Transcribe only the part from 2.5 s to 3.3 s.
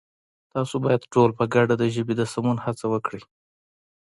هڅه وکړئ!